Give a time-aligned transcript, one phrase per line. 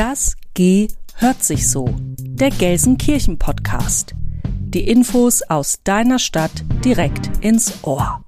[0.00, 1.94] Das G hört sich so.
[2.18, 4.14] Der Gelsenkirchen Podcast.
[4.46, 8.24] Die Infos aus deiner Stadt direkt ins Ohr.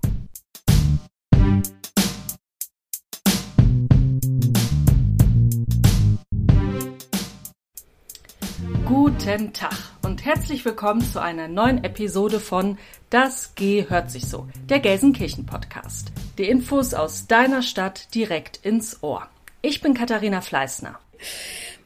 [8.85, 12.77] Guten Tag und herzlich willkommen zu einer neuen Episode von
[13.08, 16.13] Das G hört sich so, der Gelsenkirchen Podcast.
[16.36, 19.27] Die Infos aus deiner Stadt direkt ins Ohr.
[19.63, 20.99] Ich bin Katharina Fleißner.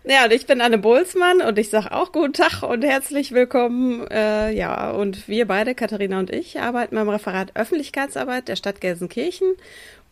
[0.08, 4.06] Ja, und ich bin Anne Bolzmann und ich sage auch guten Tag und herzlich willkommen.
[4.08, 9.56] Äh, ja, und wir beide, Katharina und ich, arbeiten beim Referat Öffentlichkeitsarbeit der Stadt Gelsenkirchen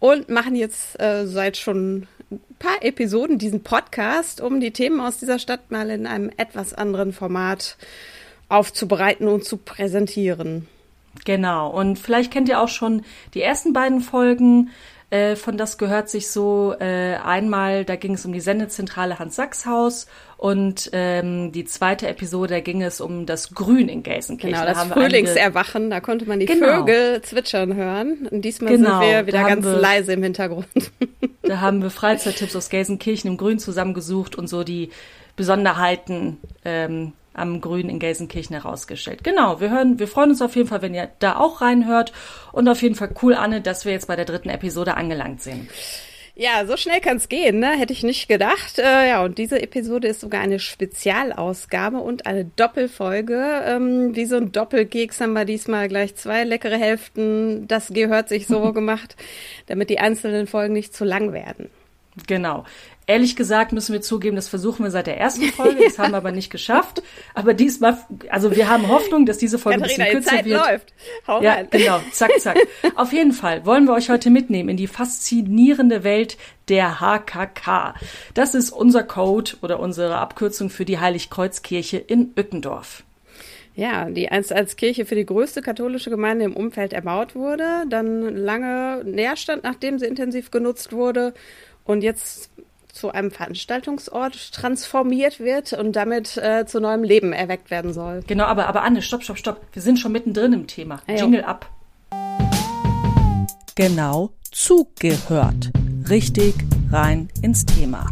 [0.00, 5.18] und machen jetzt äh, seit schon ein paar Episoden diesen Podcast, um die Themen aus
[5.18, 7.76] dieser Stadt mal in einem etwas anderen Format
[8.48, 10.66] aufzubereiten und zu präsentieren.
[11.24, 14.70] Genau, und vielleicht kennt ihr auch schon die ersten beiden Folgen
[15.10, 16.74] äh, von Das gehört sich so.
[16.78, 22.60] Äh, einmal, da ging es um die Sendezentrale Hans-Sachs-Haus und ähm, die zweite Episode, da
[22.60, 24.60] ging es um das Grün in Gelsenkirchen.
[24.60, 26.80] Genau, das da Frühlingserwachen, da konnte man die genau.
[26.80, 28.28] Vögel zwitschern hören.
[28.30, 30.66] Und diesmal genau, sind wir wieder ganz wir, leise im Hintergrund.
[31.46, 34.88] Da haben wir Freizeittipps aus Gelsenkirchen im Grün zusammengesucht und so die
[35.36, 39.24] Besonderheiten ähm, am Grün in Gelsenkirchen herausgestellt.
[39.24, 42.12] Genau, wir hören, wir freuen uns auf jeden Fall, wenn ihr da auch reinhört
[42.52, 45.68] und auf jeden Fall cool, Anne, dass wir jetzt bei der dritten Episode angelangt sind.
[46.36, 47.78] Ja, so schnell kann's gehen, ne?
[47.78, 48.80] Hätte ich nicht gedacht.
[48.80, 53.62] Äh, ja, und diese Episode ist sogar eine Spezialausgabe und eine Doppelfolge.
[53.64, 57.68] Ähm, wie so ein Doppelkeks haben wir diesmal gleich zwei leckere Hälften.
[57.68, 59.14] Das gehört sich so gemacht,
[59.66, 61.70] damit die einzelnen Folgen nicht zu lang werden.
[62.26, 62.64] Genau.
[63.06, 66.16] Ehrlich gesagt müssen wir zugeben, das versuchen wir seit der ersten Folge, das haben wir
[66.16, 67.02] aber nicht geschafft.
[67.34, 67.98] Aber diesmal,
[68.30, 70.66] also wir haben Hoffnung, dass diese Folge Katharina, ein bisschen kürzer Zeit wird.
[70.66, 70.94] läuft.
[71.26, 71.68] Hau ja, rein.
[71.70, 72.56] genau, zack, zack.
[72.94, 77.94] Auf jeden Fall wollen wir euch heute mitnehmen in die faszinierende Welt der HKK.
[78.32, 83.02] Das ist unser Code oder unsere Abkürzung für die Heiligkreuzkirche in Ückendorf.
[83.76, 88.34] Ja, die einst als Kirche für die größte katholische Gemeinde im Umfeld erbaut wurde, dann
[88.34, 91.34] lange Nährstand, nachdem sie intensiv genutzt wurde
[91.84, 92.50] und jetzt
[92.92, 98.22] zu einem Veranstaltungsort transformiert wird und damit äh, zu neuem Leben erweckt werden soll.
[98.26, 99.60] Genau, aber, aber Anne, stopp, stopp, stopp.
[99.72, 101.00] Wir sind schon mittendrin im Thema.
[101.08, 101.68] Ah, Jingle ab.
[103.74, 105.72] Genau zugehört.
[106.08, 106.54] Richtig
[106.90, 108.06] rein ins Thema.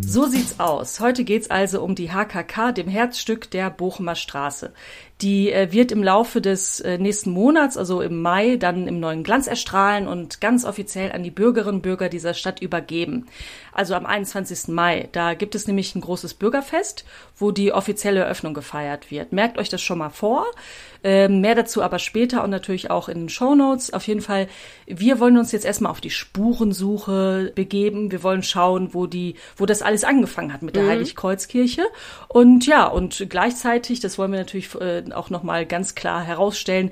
[0.00, 1.00] So sieht's aus.
[1.00, 4.72] Heute geht's also um die HKK, dem Herzstück der Bochumer Straße.
[5.22, 9.22] Die äh, wird im Laufe des äh, nächsten Monats, also im Mai, dann im neuen
[9.22, 13.26] Glanz erstrahlen und ganz offiziell an die Bürgerinnen und Bürger dieser Stadt übergeben.
[13.72, 14.68] Also am 21.
[14.68, 15.08] Mai.
[15.12, 17.04] Da gibt es nämlich ein großes Bürgerfest,
[17.36, 19.32] wo die offizielle Eröffnung gefeiert wird.
[19.32, 20.46] Merkt euch das schon mal vor.
[21.04, 23.92] Ähm, mehr dazu aber später und natürlich auch in den Show Notes.
[23.92, 24.46] Auf jeden Fall,
[24.86, 28.12] wir wollen uns jetzt erstmal auf die Spurensuche begeben.
[28.12, 30.90] Wir wollen schauen, wo die, wo das alles angefangen hat mit der mhm.
[30.90, 31.82] Heiligkreuzkirche.
[32.28, 36.90] Und ja, und gleichzeitig, das wollen wir natürlich äh, auch nochmal ganz klar herausstellen,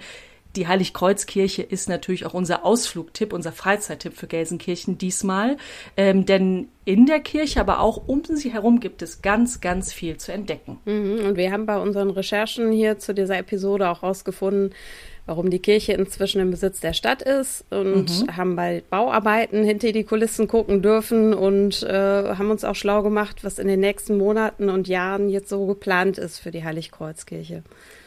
[0.56, 5.56] die Heiligkreuzkirche ist natürlich auch unser Ausflugtipp, unser Freizeittipp für Gelsenkirchen diesmal.
[5.96, 10.16] Ähm, denn in der Kirche, aber auch um sie herum gibt es ganz, ganz viel
[10.16, 10.78] zu entdecken.
[10.86, 14.74] Mhm, und wir haben bei unseren Recherchen hier zu dieser Episode auch herausgefunden,
[15.26, 18.36] warum die Kirche inzwischen im Besitz der Stadt ist und mhm.
[18.36, 23.44] haben bei Bauarbeiten hinter die Kulissen gucken dürfen und äh, haben uns auch schlau gemacht,
[23.44, 27.62] was in den nächsten Monaten und Jahren jetzt so geplant ist für die Heiligkreuzkirche.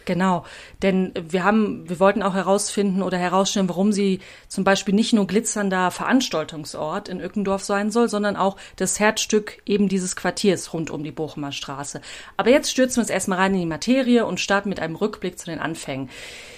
[0.05, 0.45] Genau,
[0.81, 5.27] denn wir haben, wir wollten auch herausfinden oder herausstellen, warum sie zum Beispiel nicht nur
[5.27, 11.03] glitzernder Veranstaltungsort in Ückendorf sein soll, sondern auch das Herzstück eben dieses Quartiers rund um
[11.03, 12.01] die Bochumer Straße.
[12.35, 15.39] Aber jetzt stürzen wir uns erstmal rein in die Materie und starten mit einem Rückblick
[15.39, 16.09] zu den Anfängen.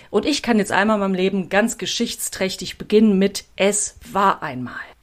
[0.10, 4.95] Und ich kann jetzt einmal in meinem Leben ganz geschichtsträchtig beginnen mit Es war einmal.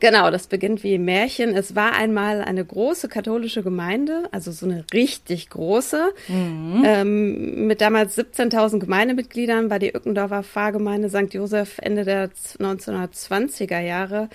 [0.00, 1.54] Genau, das beginnt wie im Märchen.
[1.54, 6.82] Es war einmal eine große katholische Gemeinde, also so eine richtig große, mhm.
[6.84, 11.32] ähm, mit damals 17.000 Gemeindemitgliedern war die Ückendorfer Pfarrgemeinde St.
[11.32, 14.28] Josef Ende der 1920er Jahre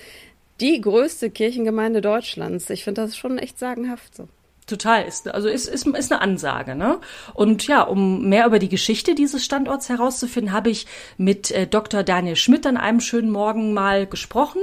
[0.59, 2.69] die größte Kirchengemeinde Deutschlands.
[2.69, 4.27] Ich finde das schon echt sagenhaft so.
[4.69, 6.75] Total, ist, also ist, ist, ist eine Ansage.
[6.75, 6.99] Ne?
[7.33, 10.85] Und ja, um mehr über die Geschichte dieses Standorts herauszufinden, habe ich
[11.17, 12.03] mit äh, Dr.
[12.03, 14.61] Daniel Schmidt an einem schönen Morgen mal gesprochen.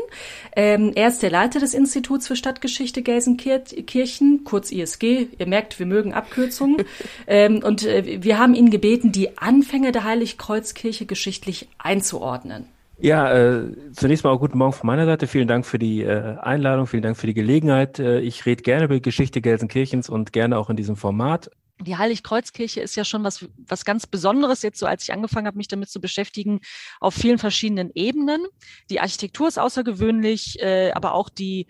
[0.54, 5.26] Ähm, er ist der Leiter des Instituts für Stadtgeschichte Gelsenkirchen, kurz ISG.
[5.36, 6.84] Ihr merkt, wir mögen Abkürzungen.
[7.26, 12.75] ähm, und äh, wir haben ihn gebeten, die Anfänge der Heiligkreuzkirche geschichtlich einzuordnen.
[12.98, 15.26] Ja, äh, zunächst mal auch guten Morgen von meiner Seite.
[15.26, 17.98] Vielen Dank für die äh, Einladung, vielen Dank für die Gelegenheit.
[17.98, 21.50] Äh, ich rede gerne über die Geschichte Gelsenkirchens und gerne auch in diesem Format.
[21.80, 25.58] Die Heiligkreuzkirche ist ja schon was, was ganz Besonderes jetzt, so als ich angefangen habe,
[25.58, 26.60] mich damit zu beschäftigen,
[27.00, 28.46] auf vielen verschiedenen Ebenen.
[28.88, 31.66] Die Architektur ist außergewöhnlich, äh, aber auch die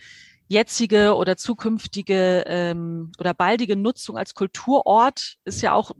[0.47, 5.91] jetzige oder zukünftige ähm, oder baldige Nutzung als Kulturort ist ja auch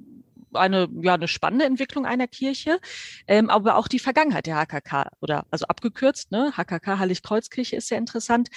[0.53, 2.79] eine, ja, eine spannende Entwicklung einer Kirche,
[3.27, 7.99] ähm, aber auch die Vergangenheit der HKK oder also abgekürzt, ne, HKK Heiligkreuzkirche ist sehr
[7.99, 8.49] interessant.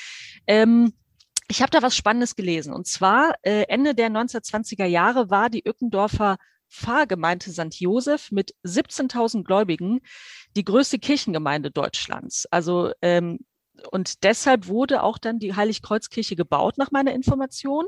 [0.48, 0.94] Ähm,
[1.48, 5.68] ich habe da was Spannendes gelesen und zwar äh, Ende der 1920er Jahre war die
[5.68, 6.38] Ückendorfer
[6.70, 7.80] Pfarrgemeinde St.
[7.80, 10.02] Josef mit 17.000 Gläubigen
[10.56, 12.46] die größte Kirchengemeinde Deutschlands.
[12.52, 13.40] Also ähm,
[13.92, 17.86] und deshalb wurde auch dann die Heiligkreuzkirche gebaut, nach meiner Information.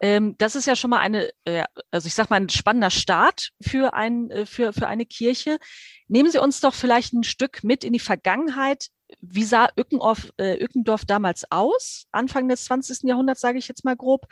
[0.00, 3.50] Ähm, das ist ja schon mal eine, äh, also ich sag mal, ein spannender Start
[3.60, 5.58] für, ein, äh, für, für eine Kirche.
[6.06, 8.88] Nehmen Sie uns doch vielleicht ein Stück mit in die Vergangenheit.
[9.20, 12.06] Wie sah Ückendorf, äh, Ückendorf damals aus?
[12.12, 13.08] Anfang des 20.
[13.08, 14.26] Jahrhunderts, sage ich jetzt mal grob.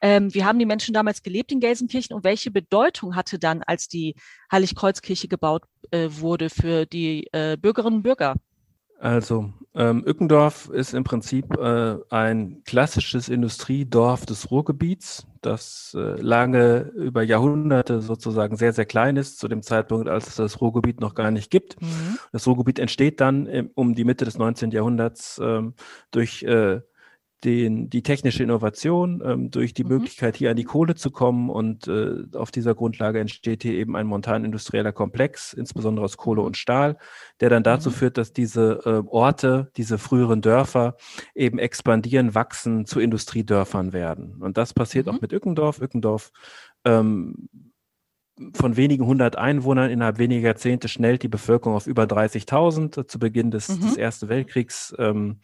[0.00, 3.88] Ähm, wie haben die Menschen damals gelebt in Gelsenkirchen und welche Bedeutung hatte dann, als
[3.88, 4.14] die
[4.50, 8.36] Heiligkreuzkirche gebaut äh, wurde für die äh, Bürgerinnen und Bürger?
[9.00, 16.90] Also, ähm, Ückendorf ist im Prinzip äh, ein klassisches Industriedorf des Ruhrgebiets, das äh, lange
[16.94, 21.14] über Jahrhunderte sozusagen sehr, sehr klein ist, zu dem Zeitpunkt, als es das Ruhrgebiet noch
[21.14, 21.80] gar nicht gibt.
[21.80, 22.18] Mhm.
[22.30, 24.70] Das Ruhrgebiet entsteht dann im, um die Mitte des 19.
[24.70, 25.72] Jahrhunderts ähm,
[26.10, 26.82] durch äh,
[27.44, 29.90] den, die technische Innovation, ähm, durch die mhm.
[29.90, 31.48] Möglichkeit, hier an die Kohle zu kommen.
[31.48, 36.56] Und äh, auf dieser Grundlage entsteht hier eben ein montan-industrieller Komplex, insbesondere aus Kohle und
[36.56, 36.96] Stahl,
[37.40, 37.94] der dann dazu mhm.
[37.94, 40.96] führt, dass diese äh, Orte, diese früheren Dörfer
[41.34, 44.36] eben expandieren, wachsen, zu Industriedörfern werden.
[44.40, 45.12] Und das passiert mhm.
[45.12, 45.80] auch mit Ückendorf.
[45.80, 46.32] Ückendorf
[46.84, 47.48] ähm,
[48.54, 53.50] von wenigen hundert Einwohnern innerhalb weniger Jahrzehnte schnellt die Bevölkerung auf über 30.000 zu Beginn
[53.50, 53.98] des, des mhm.
[53.98, 54.94] Ersten Weltkriegs.
[54.98, 55.40] Ähm,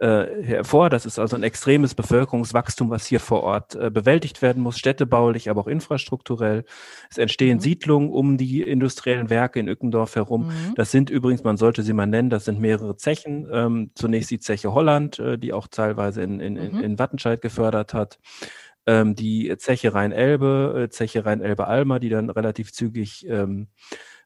[0.00, 0.90] äh, hervor.
[0.90, 5.50] Das ist also ein extremes Bevölkerungswachstum, was hier vor Ort äh, bewältigt werden muss, städtebaulich,
[5.50, 6.64] aber auch infrastrukturell.
[7.10, 7.60] Es entstehen mhm.
[7.60, 10.46] Siedlungen um die industriellen Werke in Ückendorf herum.
[10.46, 10.74] Mhm.
[10.74, 13.48] Das sind übrigens, man sollte sie mal nennen, das sind mehrere Zechen.
[13.52, 16.80] Ähm, zunächst die Zeche Holland, äh, die auch teilweise in, in, mhm.
[16.80, 18.18] in Wattenscheid gefördert hat
[18.86, 23.68] ähm, die Zeche Rhein-Elbe, äh, Zeche Rhein-Elbe-Alma, die dann relativ zügig ähm,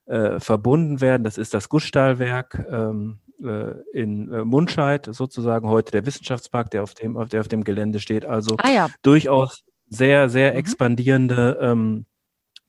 [0.06, 1.24] äh, verbunden werden.
[1.24, 6.94] Das ist das Gussstahlwerk, ähm, äh, in äh, Mundscheid, sozusagen heute der Wissenschaftspark, der auf
[6.94, 8.24] dem, auf, der auf dem Gelände steht.
[8.24, 8.88] Also ah, ja.
[9.02, 10.58] durchaus sehr, sehr mhm.
[10.58, 12.06] expandierende ähm,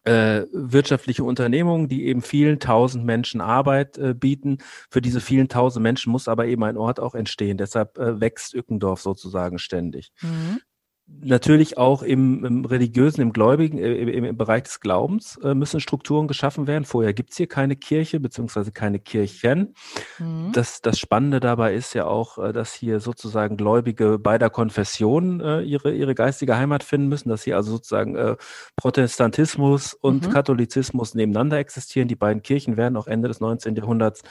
[0.03, 4.59] äh, wirtschaftliche Unternehmungen, die eben vielen tausend Menschen Arbeit äh, bieten.
[4.89, 7.57] Für diese vielen tausend Menschen muss aber eben ein Ort auch entstehen.
[7.57, 10.11] Deshalb äh, wächst Ückendorf sozusagen ständig.
[10.21, 10.59] Mhm
[11.21, 15.79] natürlich auch im, im religiösen, im Gläubigen, äh, im, im, Bereich des Glaubens äh, müssen
[15.79, 16.85] Strukturen geschaffen werden.
[16.85, 19.73] Vorher gibt es hier keine Kirche beziehungsweise keine Kirchen.
[20.17, 20.51] Mhm.
[20.53, 25.61] Das, das Spannende dabei ist ja auch, äh, dass hier sozusagen Gläubige beider Konfessionen äh,
[25.61, 28.35] ihre, ihre geistige Heimat finden müssen, dass hier also sozusagen äh,
[28.75, 30.31] Protestantismus und mhm.
[30.31, 32.07] Katholizismus nebeneinander existieren.
[32.07, 33.75] Die beiden Kirchen werden auch Ende des 19.
[33.75, 34.23] Jahrhunderts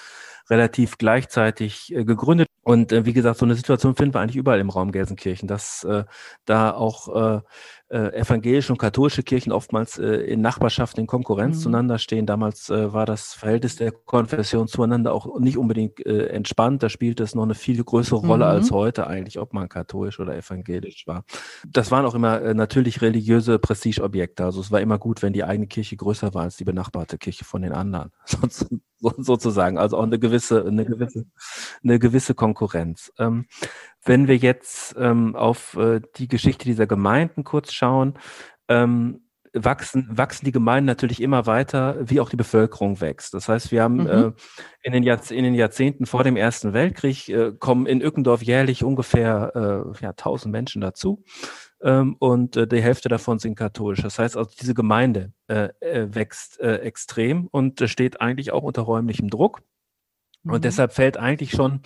[0.50, 2.48] relativ gleichzeitig äh, gegründet.
[2.62, 5.84] Und äh, wie gesagt, so eine Situation finden wir eigentlich überall im Raum Gelsenkirchen, dass
[5.84, 6.04] äh,
[6.44, 7.40] da auch äh,
[7.90, 11.60] äh, evangelische und katholische Kirchen oftmals äh, in Nachbarschaften in Konkurrenz mhm.
[11.60, 12.26] zueinander stehen.
[12.26, 16.82] Damals äh, war das Verhältnis der Konfession zueinander auch nicht unbedingt äh, entspannt.
[16.82, 18.50] Da spielte es noch eine viel größere Rolle mhm.
[18.50, 21.24] als heute eigentlich, ob man katholisch oder evangelisch war.
[21.66, 24.44] Das waren auch immer äh, natürlich religiöse Prestigeobjekte.
[24.44, 27.44] Also es war immer gut, wenn die eigene Kirche größer war als die benachbarte Kirche
[27.44, 28.10] von den anderen.
[28.26, 28.66] Sonst,
[29.00, 29.78] so, sozusagen.
[29.78, 31.24] Also auch eine gewisse, eine gewisse,
[31.82, 33.12] eine gewisse Konkurrenz.
[33.18, 33.46] Ähm,
[34.08, 38.14] wenn wir jetzt ähm, auf äh, die Geschichte dieser Gemeinden kurz schauen,
[38.68, 39.20] ähm,
[39.52, 43.34] wachsen, wachsen die Gemeinden natürlich immer weiter, wie auch die Bevölkerung wächst.
[43.34, 44.08] Das heißt, wir haben mhm.
[44.08, 44.32] äh,
[44.82, 49.52] in, den in, den Jahrzehnten vor dem Ersten Weltkrieg äh, kommen in Ückendorf jährlich ungefähr
[49.54, 51.24] äh, ja, 1000 Menschen dazu.
[51.82, 54.02] Ähm, und äh, die Hälfte davon sind katholisch.
[54.02, 58.62] Das heißt also, diese Gemeinde äh, äh, wächst äh, extrem und äh, steht eigentlich auch
[58.62, 59.62] unter räumlichem Druck.
[60.42, 60.54] Mhm.
[60.54, 61.82] Und deshalb fällt eigentlich schon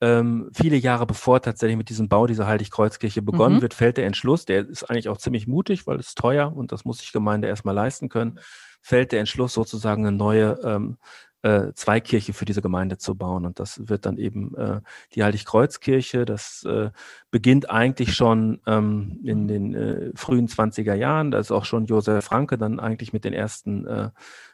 [0.00, 3.62] ähm, viele Jahre bevor tatsächlich mit diesem Bau dieser Heiligkreuzkirche begonnen mhm.
[3.62, 6.84] wird, fällt der Entschluss, der ist eigentlich auch ziemlich mutig, weil es teuer und das
[6.84, 8.38] muss sich Gemeinde erstmal leisten können,
[8.80, 10.98] fällt der Entschluss sozusagen eine neue ähm,
[11.42, 13.46] äh, Zweikirche für diese Gemeinde zu bauen.
[13.46, 14.80] Und das wird dann eben äh,
[15.14, 16.24] die Heiligkreuzkirche.
[16.24, 16.90] Das äh,
[17.30, 21.30] beginnt eigentlich schon ähm, in den äh, frühen 20er Jahren.
[21.30, 24.10] Da ist auch schon Josef Franke dann eigentlich mit den ersten äh,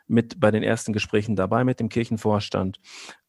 [0.06, 2.80] mit bei den ersten Gesprächen dabei mit dem Kirchenvorstand.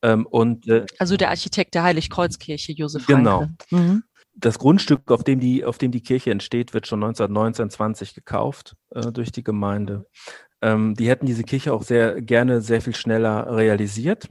[0.02, 3.48] Ähm, und, äh, also der Architekt der Heiligkreuzkirche, Josef Genau.
[3.72, 4.04] Mhm.
[4.38, 8.76] Das Grundstück, auf dem, die, auf dem die Kirche entsteht, wird schon 1919, 20 gekauft
[8.90, 10.08] äh, durch die Gemeinde.
[10.62, 14.28] Ähm, die hätten diese Kirche auch sehr gerne sehr viel schneller realisiert,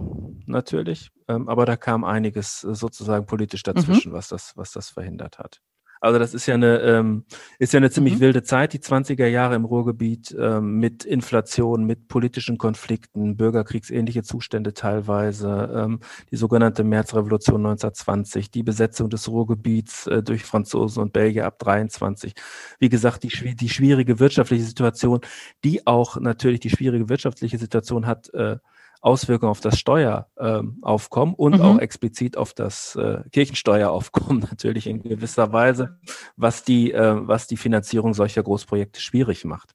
[0.46, 1.10] natürlich.
[1.28, 4.16] Ähm, aber da kam einiges sozusagen politisch dazwischen, mhm.
[4.16, 5.60] was, das, was das verhindert hat.
[6.04, 7.24] Also das ist ja eine, ähm,
[7.58, 8.20] ist ja eine ziemlich mhm.
[8.20, 14.74] wilde Zeit, die 20er Jahre im Ruhrgebiet, ähm, mit Inflation, mit politischen Konflikten, bürgerkriegsähnliche Zustände
[14.74, 21.46] teilweise, ähm, die sogenannte Märzrevolution 1920, die Besetzung des Ruhrgebiets äh, durch Franzosen und Belgier
[21.46, 22.34] ab 23.
[22.78, 25.20] Wie gesagt, die, die schwierige wirtschaftliche Situation,
[25.64, 28.58] die auch natürlich die schwierige wirtschaftliche Situation hat, äh,
[29.04, 31.60] Auswirkungen auf das Steueraufkommen ähm, und mhm.
[31.60, 35.98] auch explizit auf das äh, Kirchensteueraufkommen natürlich in gewisser Weise,
[36.36, 39.74] was die, äh, was die Finanzierung solcher Großprojekte schwierig macht.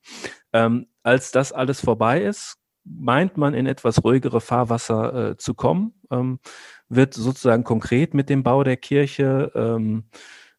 [0.51, 5.93] Ähm, als das alles vorbei ist, meint man in etwas ruhigere Fahrwasser äh, zu kommen,
[6.09, 6.39] ähm,
[6.87, 9.51] wird sozusagen konkret mit dem Bau der Kirche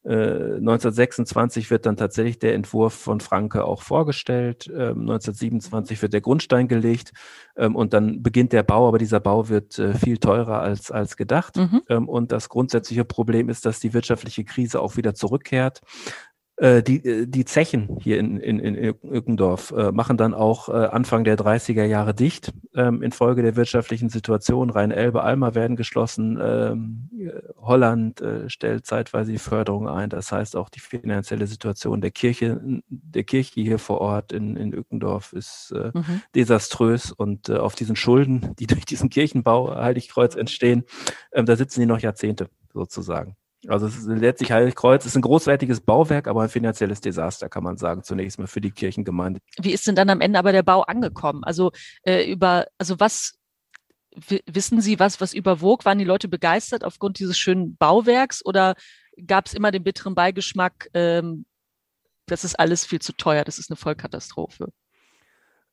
[0.04, 4.69] ähm, 1926 äh, wird dann tatsächlich der Entwurf von Franke auch vorgestellt.
[4.69, 7.12] 1927 ähm, wird der Grundstein gelegt
[7.57, 11.16] ähm, und dann beginnt der Bau, aber dieser Bau wird äh, viel teurer als, als
[11.16, 11.57] gedacht.
[11.57, 11.83] Mhm.
[11.88, 15.80] Ähm, und das grundsätzliche Problem ist, dass die wirtschaftliche Krise auch wieder zurückkehrt.
[16.61, 20.73] Äh, die, äh, die Zechen hier in, in, in Ückendorf äh, machen dann auch äh,
[20.73, 22.52] Anfang der 30er Jahre dicht.
[22.75, 26.38] Ähm, infolge der wirtschaftlichen Situation, Rhein-Elbe, Alma werden geschlossen.
[26.38, 27.09] Ähm,
[27.57, 30.11] Holland äh, stellt zeitweise die Förderung ein.
[30.11, 34.75] Das heißt, auch die finanzielle Situation der Kirche, der Kirche hier vor Ort in, in
[34.75, 36.21] Ückendorf ist äh, mhm.
[36.35, 37.11] desaströs.
[37.11, 40.85] Und äh, auf diesen Schulden, die durch diesen Kirchenbau Heiligkreuz entstehen,
[41.31, 43.37] äh, da sitzen die noch Jahrzehnte sozusagen.
[43.69, 47.76] Also es ist letztlich Heiligkreuz ist ein großwertiges Bauwerk, aber ein finanzielles Desaster, kann man
[47.76, 49.40] sagen, zunächst mal für die Kirchengemeinde.
[49.61, 51.45] Wie ist denn dann am Ende aber der Bau angekommen?
[51.45, 53.35] Also äh, über, also was
[54.47, 55.85] wissen Sie, was, was überwog?
[55.85, 58.75] Waren die Leute begeistert aufgrund dieses schönen Bauwerks oder
[59.26, 61.45] gab es immer den bitteren Beigeschmack, ähm,
[62.26, 64.73] das ist alles viel zu teuer, das ist eine Vollkatastrophe?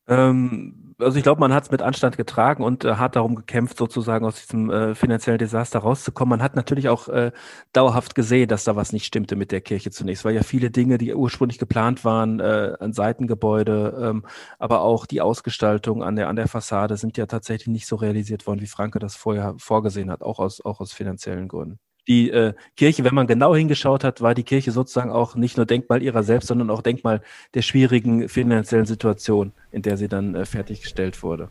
[0.08, 3.78] Ähm, also ich glaube, man hat es mit Anstand getragen und äh, hat darum gekämpft,
[3.78, 6.40] sozusagen aus diesem äh, finanziellen Desaster rauszukommen.
[6.40, 7.32] Man hat natürlich auch äh,
[7.74, 10.98] dauerhaft gesehen, dass da was nicht stimmte mit der Kirche zunächst, weil ja viele Dinge,
[10.98, 14.26] die ursprünglich geplant waren, äh, ein Seitengebäude, ähm,
[14.60, 18.48] aber auch die Ausgestaltung an der an der Fassade sind ja tatsächlich nicht so realisiert
[18.48, 22.54] worden, wie Franke das vorher vorgesehen hat, auch aus auch aus finanziellen Gründen die äh,
[22.76, 26.24] Kirche, wenn man genau hingeschaut hat, war die Kirche sozusagen auch nicht nur Denkmal ihrer
[26.24, 27.22] selbst, sondern auch Denkmal
[27.54, 31.50] der schwierigen finanziellen Situation, in der sie dann äh, fertiggestellt wurde.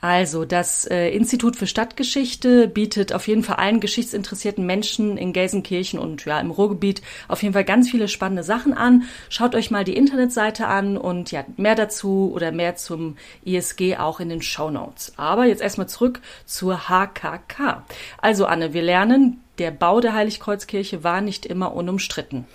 [0.00, 5.98] Also, das äh, Institut für Stadtgeschichte bietet auf jeden Fall allen geschichtsinteressierten Menschen in Gelsenkirchen
[5.98, 9.04] und ja im Ruhrgebiet auf jeden Fall ganz viele spannende Sachen an.
[9.28, 14.20] Schaut euch mal die Internetseite an und ja, mehr dazu oder mehr zum ISG auch
[14.20, 15.12] in den Show Notes.
[15.16, 17.84] Aber jetzt erstmal zurück zur HKK.
[18.22, 22.46] Also, Anne, wir lernen, der Bau der Heiligkreuzkirche war nicht immer unumstritten.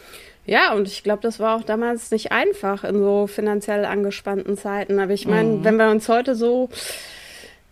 [0.47, 4.99] Ja, und ich glaube, das war auch damals nicht einfach in so finanziell angespannten Zeiten.
[4.99, 5.63] Aber ich meine, mhm.
[5.63, 6.69] wenn wir uns heute so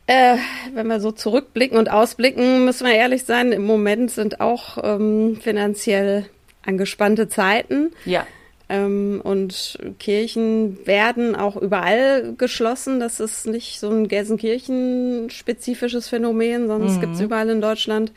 [0.07, 0.36] äh,
[0.74, 5.38] wenn wir so zurückblicken und ausblicken, müssen wir ehrlich sein, im Moment sind auch ähm,
[5.41, 6.25] finanziell
[6.65, 7.91] angespannte Zeiten.
[8.05, 8.25] Ja.
[8.69, 13.00] Ähm, und Kirchen werden auch überall geschlossen.
[13.00, 17.01] Das ist nicht so ein Gelsenkirchen-spezifisches Phänomen, sondern es mhm.
[17.01, 18.12] gibt es überall in Deutschland.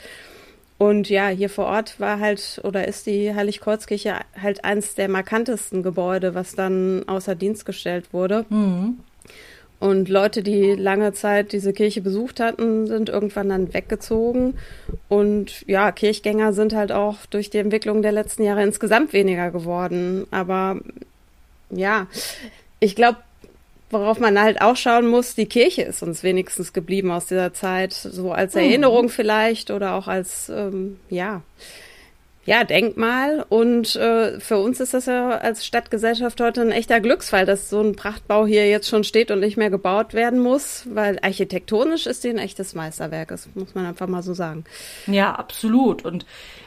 [0.79, 5.83] Und ja, hier vor Ort war halt oder ist die Heiligkreuzkirche halt eins der markantesten
[5.83, 8.45] Gebäude, was dann außer Dienst gestellt wurde.
[8.51, 8.99] Mhm.
[9.79, 14.55] Und Leute, die lange Zeit diese Kirche besucht hatten, sind irgendwann dann weggezogen.
[15.09, 20.27] Und ja, Kirchgänger sind halt auch durch die Entwicklung der letzten Jahre insgesamt weniger geworden.
[20.31, 20.81] Aber
[21.71, 22.07] ja,
[22.81, 23.19] ich glaube,
[23.91, 27.93] worauf man halt auch schauen muss, die Kirche ist uns wenigstens geblieben aus dieser Zeit,
[27.93, 28.63] so als hm.
[28.63, 31.43] Erinnerung vielleicht oder auch als, ähm, ja,
[32.47, 33.45] ja, Denkmal.
[33.49, 37.81] Und äh, für uns ist das ja als Stadtgesellschaft heute ein echter Glücksfall, dass so
[37.81, 42.25] ein Prachtbau hier jetzt schon steht und nicht mehr gebaut werden muss, weil architektonisch ist
[42.25, 44.65] die ein echtes Meisterwerk, das muss man einfach mal so sagen.
[45.09, 46.05] Ja, absolut.
[46.05, 46.25] Und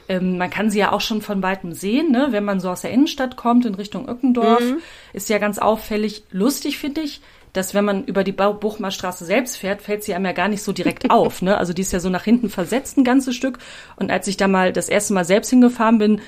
[0.09, 2.27] ähm, man kann sie ja auch schon von weitem sehen, ne?
[2.31, 4.59] wenn man so aus der Innenstadt kommt in Richtung Ückendorf.
[4.59, 4.77] Mhm.
[5.13, 7.21] Ist ja ganz auffällig lustig, finde ich
[7.53, 10.71] dass wenn man über die Buchmerstraße selbst fährt, fällt sie einem ja gar nicht so
[10.71, 11.41] direkt auf.
[11.41, 11.57] Ne?
[11.57, 13.59] Also die ist ja so nach hinten versetzt ein ganzes Stück.
[13.95, 16.21] Und als ich da mal das erste Mal selbst hingefahren bin,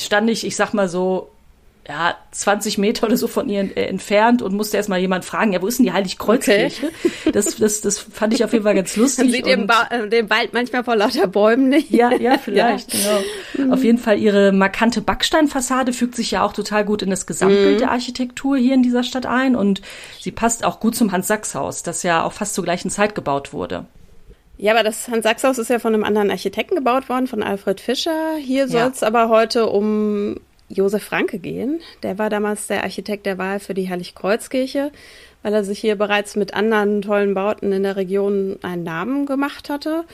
[0.00, 1.30] stand ich, ich sag mal so
[1.88, 5.60] ja, 20 Meter oder so von ihr äh, entfernt und musste erstmal jemand fragen, ja,
[5.60, 6.86] wo ist denn die Heiligkreuzkirche?
[6.86, 7.32] Okay.
[7.32, 9.24] Das, das, das fand ich auf jeden Fall ganz lustig.
[9.24, 11.90] Man sieht den, ba äh, den Wald manchmal vor lauter Bäumen nicht.
[11.90, 13.18] Ja, ja, vielleicht, ja.
[13.54, 13.74] genau.
[13.74, 17.74] Auf jeden Fall ihre markante Backsteinfassade fügt sich ja auch total gut in das Gesamtbild
[17.74, 17.78] mhm.
[17.78, 19.82] der Architektur hier in dieser Stadt ein und
[20.20, 23.86] sie passt auch gut zum Hans-Sachs-Haus, das ja auch fast zur gleichen Zeit gebaut wurde.
[24.56, 28.36] Ja, aber das Hans-Sachs-Haus ist ja von einem anderen Architekten gebaut worden, von Alfred Fischer.
[28.38, 30.36] Hier soll es aber heute um
[30.72, 31.80] Josef Franke gehen.
[32.02, 34.90] Der war damals der Architekt der Wahl für die Heiligkreuzkirche,
[35.42, 39.70] weil er sich hier bereits mit anderen tollen Bauten in der Region einen Namen gemacht
[39.70, 40.04] hatte.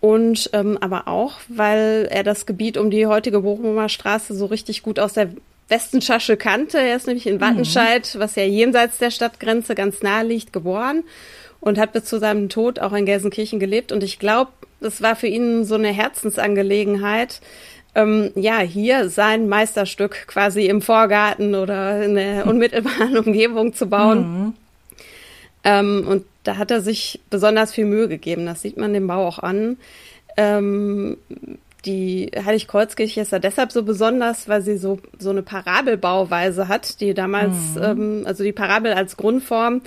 [0.00, 4.82] und ähm, aber auch, weil er das Gebiet um die heutige Bochumer Straße so richtig
[4.82, 5.30] gut aus der
[5.68, 6.78] Westenschasche kannte.
[6.78, 7.40] Er ist nämlich in mhm.
[7.40, 11.04] Wattenscheid, was ja jenseits der Stadtgrenze ganz nahe liegt, geboren
[11.60, 13.92] und hat bis zu seinem Tod auch in Gelsenkirchen gelebt.
[13.92, 17.40] Und ich glaube, das war für ihn so eine Herzensangelegenheit,
[17.94, 24.18] ähm, ja, hier sein Meisterstück quasi im Vorgarten oder in der unmittelbaren Umgebung zu bauen.
[24.18, 24.54] Mhm.
[25.64, 28.46] Ähm, und da hat er sich besonders viel Mühe gegeben.
[28.46, 29.76] Das sieht man dem Bau auch an.
[30.36, 31.16] Ähm,
[31.84, 37.14] die Heiligkreuzkirche ist ja deshalb so besonders, weil sie so, so eine Parabelbauweise hat, die
[37.14, 37.82] damals, mhm.
[37.82, 39.82] ähm, also die Parabel als Grundform,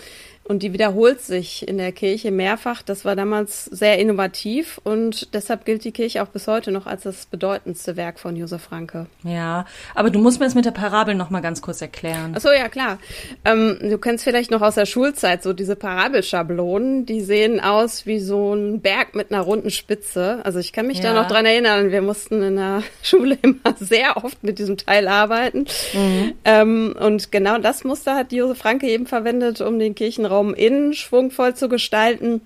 [0.45, 2.81] und die wiederholt sich in der Kirche mehrfach.
[2.81, 7.03] Das war damals sehr innovativ und deshalb gilt die Kirche auch bis heute noch als
[7.03, 9.07] das bedeutendste Werk von Josef Franke.
[9.23, 12.33] Ja, aber du musst mir das mit der Parabel noch mal ganz kurz erklären.
[12.35, 12.99] Ach so, ja klar.
[13.45, 18.19] Ähm, du kennst vielleicht noch aus der Schulzeit so diese Parabelschablonen, die sehen aus wie
[18.19, 20.41] so ein Berg mit einer runden Spitze.
[20.43, 21.13] Also ich kann mich ja.
[21.13, 25.07] da noch dran erinnern, wir mussten in der Schule immer sehr oft mit diesem Teil
[25.07, 25.65] arbeiten.
[25.93, 26.33] Mhm.
[26.43, 30.93] Ähm, und genau das Muster hat Josef Franke eben verwendet, um den Kirchenraum Raum innen
[30.93, 32.41] schwungvoll zu gestalten.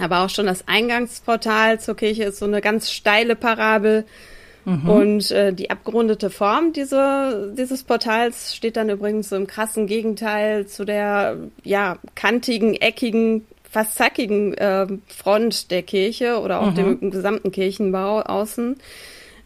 [0.00, 4.04] Aber auch schon das Eingangsportal zur Kirche ist so eine ganz steile Parabel.
[4.64, 4.88] Mhm.
[4.88, 10.66] Und äh, die abgerundete Form diese, dieses Portals steht dann übrigens so im krassen Gegenteil
[10.66, 16.98] zu der ja kantigen, eckigen, fast zackigen äh, Front der Kirche oder auch mhm.
[17.00, 18.76] dem gesamten Kirchenbau außen.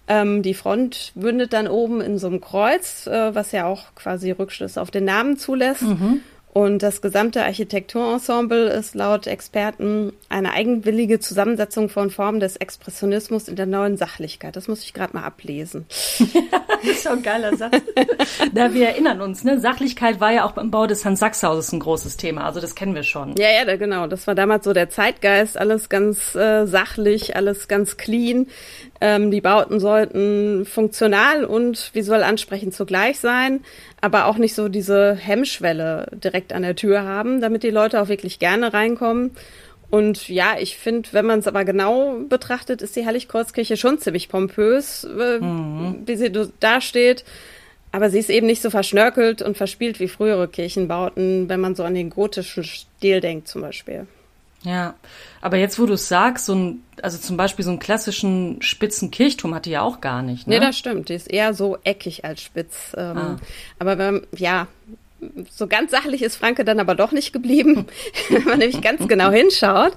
[0.06, 4.30] Ähm, die Front bündet dann oben in so einem Kreuz, äh, was ja auch quasi
[4.32, 5.82] Rückschluss auf den Namen zulässt.
[5.82, 6.20] Mhm.
[6.54, 13.56] Und das gesamte Architekturensemble ist laut Experten eine eigenwillige Zusammensetzung von Formen des Expressionismus in
[13.56, 14.54] der neuen Sachlichkeit.
[14.54, 15.84] Das muss ich gerade mal ablesen.
[15.88, 16.28] das
[16.84, 17.82] ist schon ein geiler Satz.
[18.54, 19.58] da wir erinnern uns, ne?
[19.58, 22.44] Sachlichkeit war ja auch beim Bau des Hans-Sachs-Hauses ein großes Thema.
[22.44, 23.34] Also das kennen wir schon.
[23.36, 24.06] Ja, ja, genau.
[24.06, 25.58] Das war damals so der Zeitgeist.
[25.58, 28.46] Alles ganz äh, sachlich, alles ganz clean.
[29.00, 33.60] Ähm, die Bauten sollten funktional und visuell ansprechend zugleich sein,
[34.00, 38.08] aber auch nicht so diese Hemmschwelle direkt an der Tür haben, damit die Leute auch
[38.08, 39.32] wirklich gerne reinkommen.
[39.90, 44.28] Und ja, ich finde, wenn man es aber genau betrachtet, ist die Heiligkreuzkirche schon ziemlich
[44.28, 46.02] pompös, äh, mhm.
[46.06, 47.24] wie sie da steht.
[47.92, 51.84] Aber sie ist eben nicht so verschnörkelt und verspielt wie frühere Kirchenbauten, wenn man so
[51.84, 54.08] an den gotischen Stil denkt zum Beispiel.
[54.64, 54.94] Ja,
[55.42, 59.10] aber jetzt, wo du es sagst, so ein, also zum Beispiel so einen klassischen spitzen
[59.10, 60.46] Kirchturm hat die ja auch gar nicht.
[60.46, 60.58] Ne?
[60.58, 61.10] Nee, das stimmt.
[61.10, 62.94] Die ist eher so eckig als spitz.
[62.96, 63.36] Ähm, ah.
[63.78, 64.66] Aber wenn, ja,
[65.50, 67.86] so ganz sachlich ist Franke dann aber doch nicht geblieben.
[68.28, 69.92] Wenn man nämlich ganz genau hinschaut,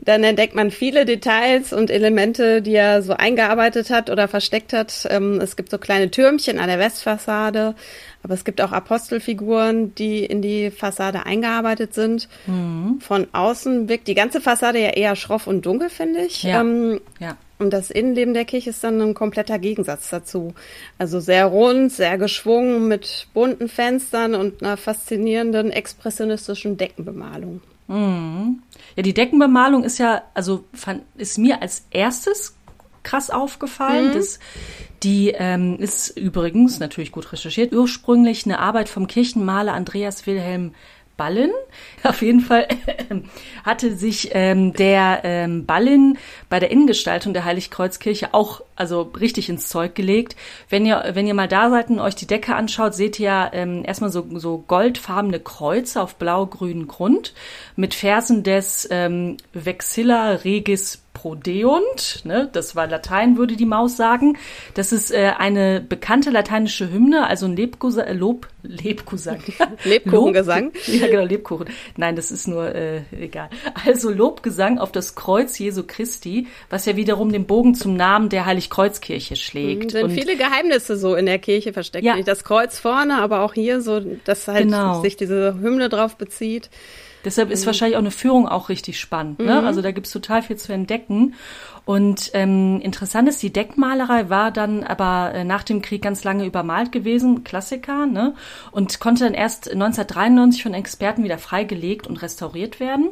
[0.00, 5.06] dann entdeckt man viele Details und Elemente, die er so eingearbeitet hat oder versteckt hat.
[5.10, 7.74] Ähm, es gibt so kleine Türmchen an der Westfassade,
[8.22, 12.28] aber es gibt auch Apostelfiguren, die in die Fassade eingearbeitet sind.
[12.46, 13.00] Mhm.
[13.00, 16.42] Von außen wirkt die ganze Fassade ja eher schroff und dunkel, finde ich.
[16.42, 16.60] Ja.
[16.60, 17.36] Ähm, ja.
[17.58, 20.54] Und das Innenleben der Kirche ist dann ein kompletter Gegensatz dazu.
[20.96, 27.60] Also sehr rund, sehr geschwungen mit bunten Fenstern und einer faszinierenden expressionistischen Deckenbemalung.
[27.88, 28.62] Mhm.
[28.94, 32.54] Ja, die Deckenbemalung ist ja, also fand, ist mir als erstes
[33.02, 34.10] krass aufgefallen.
[34.10, 34.14] Mhm.
[34.14, 34.38] Das,
[35.02, 37.72] die ähm, ist übrigens natürlich gut recherchiert.
[37.72, 40.74] Ursprünglich eine Arbeit vom Kirchenmaler Andreas Wilhelm
[41.18, 41.50] Ballen.
[42.04, 42.66] Auf jeden Fall
[43.64, 46.16] hatte sich ähm, der ähm, Ballen
[46.48, 50.36] bei der Innengestaltung der Heiligkreuzkirche auch also richtig ins Zeug gelegt.
[50.70, 53.82] Wenn ihr wenn ihr mal da seid und euch die Decke anschaut, seht ihr ähm,
[53.84, 57.34] erstmal so so goldfarbene Kreuze auf blau-grünen Grund
[57.76, 64.38] mit Versen des ähm, Vexilla Regis Prodeunt, ne, das war Latein, würde die Maus sagen.
[64.74, 69.42] Das ist äh, eine bekannte lateinische Hymne, also ein Lebkusa äh, Lob, Lebkusang.
[69.84, 70.66] Lebkuchengesang?
[70.66, 71.66] Lob, ja, genau, Lebkuchen.
[71.96, 73.50] Nein, das ist nur, äh, egal.
[73.84, 78.46] Also Lobgesang auf das Kreuz Jesu Christi, was ja wiederum den Bogen zum Namen der
[78.46, 79.86] Heiligkreuzkirche schlägt.
[79.86, 82.04] Mhm, sind Und viele Geheimnisse so in der Kirche versteckt.
[82.04, 82.22] Ja.
[82.22, 85.02] Das Kreuz vorne, aber auch hier so, dass halt genau.
[85.02, 86.70] sich diese Hymne drauf bezieht.
[87.24, 87.66] Deshalb ist mhm.
[87.66, 89.40] wahrscheinlich auch eine Führung auch richtig spannend.
[89.40, 89.60] Ne?
[89.60, 89.66] Mhm.
[89.66, 91.34] Also da gibt's total viel zu entdecken.
[91.88, 96.44] Und ähm, interessant ist, die Deckmalerei war dann aber äh, nach dem Krieg ganz lange
[96.44, 98.34] übermalt gewesen, Klassiker, ne?
[98.72, 103.08] und konnte dann erst 1993 von Experten wieder freigelegt und restauriert werden.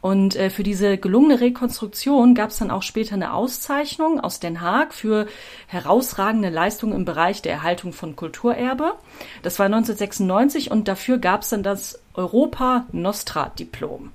[0.00, 4.62] Und äh, für diese gelungene Rekonstruktion gab es dann auch später eine Auszeichnung aus Den
[4.62, 5.28] Haag für
[5.68, 8.94] herausragende Leistungen im Bereich der Erhaltung von Kulturerbe.
[9.44, 14.10] Das war 1996 und dafür gab es dann das Europa Nostra Diplom.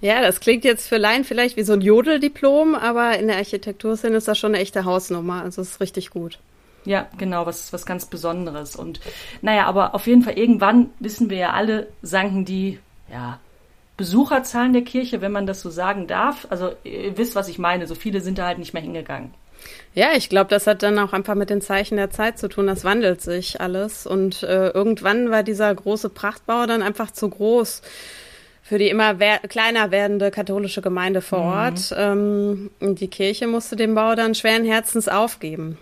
[0.00, 4.16] Ja, das klingt jetzt für Laien vielleicht wie so ein Jodeldiplom, aber in der Architekturszene
[4.16, 5.42] ist das schon eine echte Hausnummer.
[5.42, 6.38] Also es ist richtig gut.
[6.84, 8.76] Ja, genau, was, was ganz Besonderes.
[8.76, 9.00] Und
[9.42, 12.78] naja, aber auf jeden Fall irgendwann wissen wir ja alle, sanken die,
[13.10, 13.40] ja,
[13.96, 16.46] Besucherzahlen der Kirche, wenn man das so sagen darf.
[16.50, 17.88] Also ihr wisst, was ich meine.
[17.88, 19.34] So viele sind da halt nicht mehr hingegangen.
[19.92, 22.68] Ja, ich glaube, das hat dann auch einfach mit den Zeichen der Zeit zu tun.
[22.68, 24.06] Das wandelt sich alles.
[24.06, 27.82] Und äh, irgendwann war dieser große Prachtbau dann einfach zu groß
[28.68, 31.46] für die immer kleiner werdende katholische Gemeinde vor mhm.
[31.46, 31.94] Ort.
[31.96, 35.78] Ähm, die Kirche musste den Bau dann schweren Herzens aufgeben.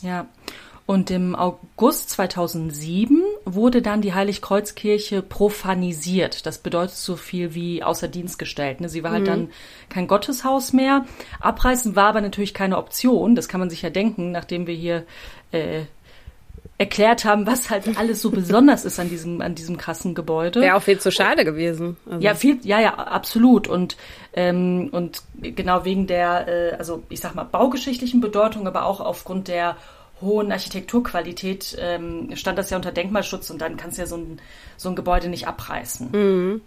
[0.00, 0.26] Ja.
[0.86, 6.46] Und im August 2007 wurde dann die Heiligkreuzkirche profanisiert.
[6.46, 8.80] Das bedeutet so viel wie außer Dienst gestellt.
[8.80, 8.88] Ne?
[8.88, 9.26] Sie war halt mhm.
[9.26, 9.50] dann
[9.90, 11.04] kein Gotteshaus mehr.
[11.38, 13.34] Abreißen war aber natürlich keine Option.
[13.34, 15.04] Das kann man sich ja denken, nachdem wir hier
[15.52, 15.82] äh,
[16.82, 20.60] erklärt haben, was halt alles so besonders ist an diesem, an diesem krassen Gebäude.
[20.60, 21.96] Wäre auch viel zu schade gewesen.
[22.06, 22.20] Also.
[22.20, 23.68] Ja, viel, ja, ja, absolut.
[23.68, 23.96] Und,
[24.32, 29.46] ähm, und genau wegen der, äh, also ich sag mal, baugeschichtlichen Bedeutung, aber auch aufgrund
[29.46, 29.76] der
[30.20, 34.40] hohen Architekturqualität ähm, stand das ja unter Denkmalschutz und dann kannst du ja so ein,
[34.76, 36.10] so ein Gebäude nicht abreißen.
[36.12, 36.60] Mhm.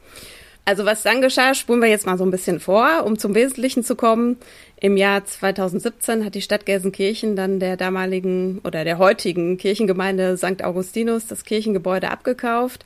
[0.67, 3.83] Also was dann geschah, spulen wir jetzt mal so ein bisschen vor, um zum Wesentlichen
[3.83, 4.37] zu kommen.
[4.81, 10.63] Im Jahr 2017 hat die Stadt Gelsenkirchen dann der damaligen oder der heutigen Kirchengemeinde St.
[10.63, 12.83] Augustinus das Kirchengebäude abgekauft,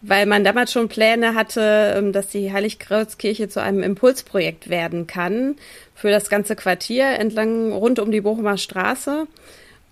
[0.00, 5.54] weil man damals schon Pläne hatte, ähm, dass die Heiligkreuzkirche zu einem Impulsprojekt werden kann
[5.94, 9.28] für das ganze Quartier entlang rund um die Bochumer Straße.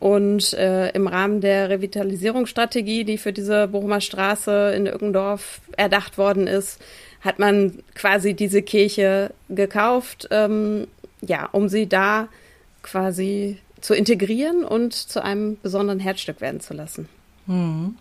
[0.01, 6.47] Und äh, im Rahmen der Revitalisierungsstrategie, die für diese Bochumer Straße in Irgendorf erdacht worden
[6.47, 6.81] ist,
[7.21, 10.87] hat man quasi diese Kirche gekauft, ähm,
[11.21, 12.29] ja, um sie da
[12.83, 17.09] quasi zu integrieren und zu einem besonderen Herzstück werden zu lassen.
[17.47, 17.97] Mhm.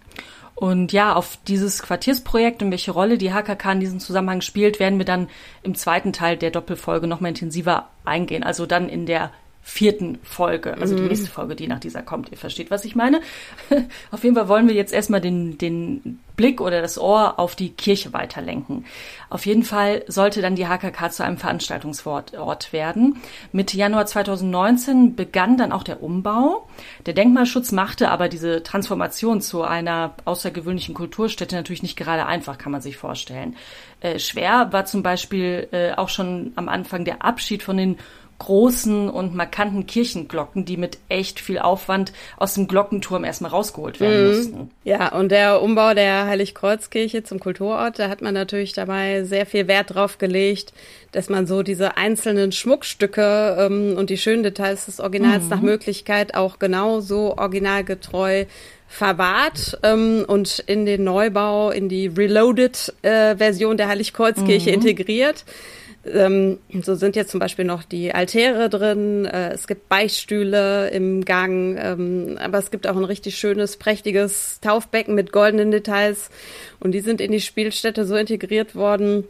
[0.55, 4.99] Und ja, auf dieses Quartiersprojekt und welche Rolle die HKK in diesem Zusammenhang spielt, werden
[4.99, 5.29] wir dann
[5.63, 8.43] im zweiten Teil der Doppelfolge nochmal intensiver eingehen.
[8.43, 11.09] Also dann in der vierten Folge, also die mhm.
[11.09, 12.31] nächste Folge, die nach dieser kommt.
[12.31, 13.21] Ihr versteht, was ich meine.
[14.11, 17.69] auf jeden Fall wollen wir jetzt erstmal den, den Blick oder das Ohr auf die
[17.69, 18.85] Kirche weiterlenken.
[19.29, 23.17] Auf jeden Fall sollte dann die HKK zu einem Veranstaltungsort werden.
[23.51, 26.67] Mitte Januar 2019 begann dann auch der Umbau.
[27.05, 32.71] Der Denkmalschutz machte aber diese Transformation zu einer außergewöhnlichen Kulturstätte natürlich nicht gerade einfach, kann
[32.71, 33.55] man sich vorstellen.
[33.99, 37.97] Äh, schwer war zum Beispiel äh, auch schon am Anfang der Abschied von den
[38.39, 44.23] großen und markanten Kirchenglocken, die mit echt viel Aufwand aus dem Glockenturm erstmal rausgeholt werden
[44.23, 44.35] mhm.
[44.35, 44.71] mussten.
[44.83, 49.67] Ja, und der Umbau der Heiligkreuzkirche zum Kulturort, da hat man natürlich dabei sehr viel
[49.67, 50.73] Wert drauf gelegt,
[51.11, 55.49] dass man so diese einzelnen Schmuckstücke ähm, und die schönen Details des Originals mhm.
[55.49, 58.45] nach Möglichkeit auch genau so originalgetreu
[58.87, 64.75] verwahrt ähm, und in den Neubau, in die Reloaded-Version äh, der Heiligkreuzkirche mhm.
[64.75, 65.45] integriert.
[66.05, 71.25] Ähm, so sind jetzt zum Beispiel noch die Altäre drin, äh, es gibt Beichtstühle im
[71.25, 76.29] Gang, ähm, aber es gibt auch ein richtig schönes, prächtiges Taufbecken mit goldenen Details
[76.79, 79.25] und die sind in die Spielstätte so integriert worden,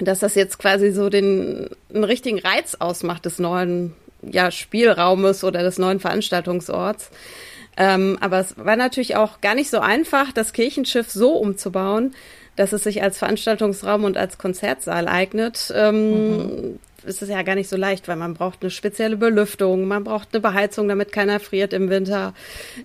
[0.00, 5.62] dass das jetzt quasi so den einen richtigen Reiz ausmacht des neuen ja, Spielraumes oder
[5.62, 7.10] des neuen Veranstaltungsorts.
[7.76, 12.14] Ähm, aber es war natürlich auch gar nicht so einfach, das Kirchenschiff so umzubauen,
[12.56, 15.72] dass es sich als Veranstaltungsraum und als Konzertsaal eignet.
[15.74, 19.86] Ähm, mhm ist es ja gar nicht so leicht, weil man braucht eine spezielle Belüftung,
[19.86, 22.34] man braucht eine Beheizung, damit keiner friert im Winter.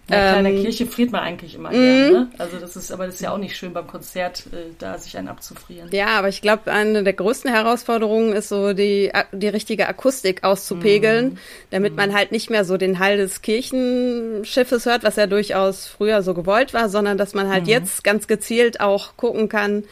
[0.09, 2.31] Ja, ähm, in der Kirche friert man eigentlich immer gern, ne?
[2.37, 5.17] Also das ist, aber das ist ja auch nicht schön beim Konzert, äh, da sich
[5.17, 5.89] einen abzufrieren.
[5.91, 11.29] Ja, aber ich glaube, eine der größten Herausforderungen ist so die, die richtige Akustik auszupegeln,
[11.29, 11.37] mhm.
[11.71, 16.21] damit man halt nicht mehr so den Hall des Kirchenschiffes hört, was ja durchaus früher
[16.21, 17.69] so gewollt war, sondern dass man halt mhm.
[17.69, 19.83] jetzt ganz gezielt auch gucken kann,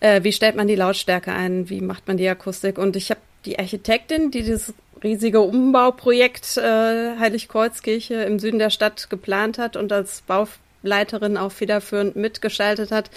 [0.00, 2.78] äh, wie stellt man die Lautstärke ein, wie macht man die Akustik.
[2.78, 9.10] Und ich habe die Architektin, die dieses riesige Umbauprojekt äh, Heiligkreuzkirche im Süden der Stadt
[9.10, 13.10] geplant hat und als Bauleiterin auch federführend mitgestaltet hat,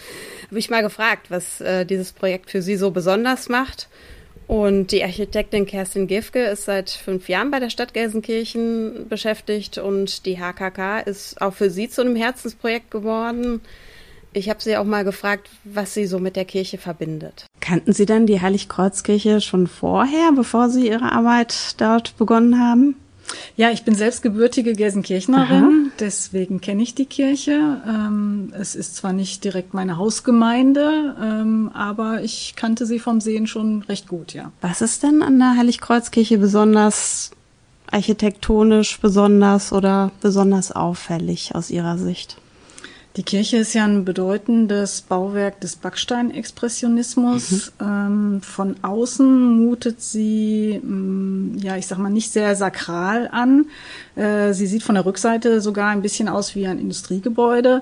[0.48, 3.88] habe ich mal gefragt, was äh, dieses Projekt für sie so besonders macht.
[4.48, 10.26] Und die Architektin Kerstin Gifke ist seit fünf Jahren bei der Stadt Gelsenkirchen beschäftigt und
[10.26, 13.60] die HKK ist auch für sie zu einem Herzensprojekt geworden.
[14.38, 17.48] Ich habe sie auch mal gefragt, was sie so mit der Kirche verbindet.
[17.60, 22.96] Kannten Sie denn die Heiligkreuzkirche schon vorher, bevor Sie Ihre Arbeit dort begonnen haben?
[23.56, 25.92] Ja, ich bin selbst gebürtige Gelsenkirchnerin, Aha.
[26.00, 27.82] deswegen kenne ich die Kirche.
[27.86, 33.48] Ähm, es ist zwar nicht direkt meine Hausgemeinde, ähm, aber ich kannte sie vom Sehen
[33.48, 34.52] schon recht gut, ja.
[34.62, 37.32] Was ist denn an der Heiligkreuzkirche besonders
[37.90, 42.38] architektonisch besonders oder besonders auffällig aus Ihrer Sicht?
[43.18, 47.72] Die Kirche ist ja ein bedeutendes Bauwerk des Backsteinexpressionismus.
[47.80, 47.86] Mhm.
[47.86, 53.66] Ähm, von außen mutet sie, mh, mm, ja, ich sag mal, nicht sehr sakral an.
[54.16, 57.82] Äh, sie sieht von der Rückseite sogar ein bisschen aus wie ein Industriegebäude.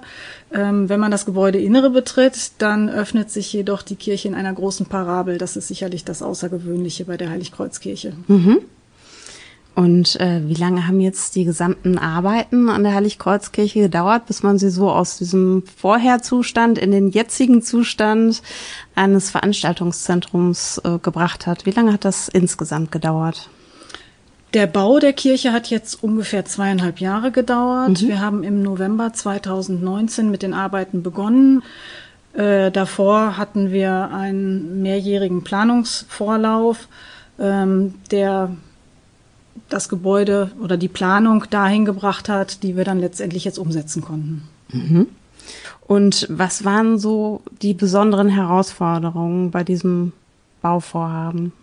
[0.53, 4.85] Ähm, wenn man das Gebäudeinnere betritt, dann öffnet sich jedoch die Kirche in einer großen
[4.85, 5.37] Parabel.
[5.37, 8.13] Das ist sicherlich das Außergewöhnliche bei der Heiligkreuzkirche.
[8.27, 8.61] Mhm.
[9.75, 14.57] Und äh, wie lange haben jetzt die gesamten Arbeiten an der Heiligkreuzkirche gedauert, bis man
[14.57, 18.41] sie so aus diesem Vorherzustand in den jetzigen Zustand
[18.95, 21.65] eines Veranstaltungszentrums äh, gebracht hat?
[21.65, 23.49] Wie lange hat das insgesamt gedauert?
[24.53, 28.01] Der Bau der Kirche hat jetzt ungefähr zweieinhalb Jahre gedauert.
[28.01, 28.07] Mhm.
[28.07, 31.61] Wir haben im November 2019 mit den Arbeiten begonnen.
[32.31, 36.87] Äh, davor hatten wir einen mehrjährigen Planungsvorlauf,
[37.37, 38.51] ähm, der
[39.69, 44.43] das Gebäude oder die Planung dahin gebracht hat, die wir dann letztendlich jetzt umsetzen konnten.
[44.71, 45.07] Mhm.
[45.87, 50.13] Und was waren so die besonderen Herausforderungen bei diesem
[50.61, 51.53] Bauvorhaben?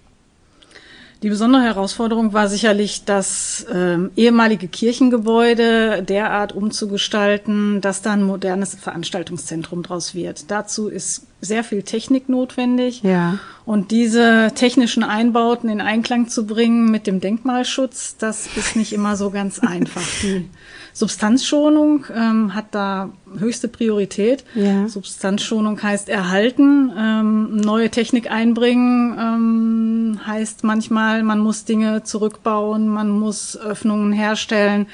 [1.23, 8.75] Die besondere Herausforderung war sicherlich, das ähm, ehemalige Kirchengebäude derart umzugestalten, dass da ein modernes
[8.75, 10.51] Veranstaltungszentrum draus wird.
[10.51, 13.03] Dazu ist sehr viel Technik notwendig.
[13.05, 13.39] Ja.
[13.65, 19.17] Und diese technischen Einbauten in Einklang zu bringen mit dem Denkmalschutz, das ist nicht immer
[19.17, 20.03] so ganz einfach.
[20.23, 20.49] Die
[20.93, 24.45] Substanzschonung ähm, hat da höchste Priorität.
[24.55, 24.89] Ja.
[24.89, 33.11] Substanzschonung heißt erhalten, ähm, neue Technik einbringen ähm, heißt manchmal, man muss Dinge zurückbauen, man
[33.11, 34.87] muss Öffnungen herstellen.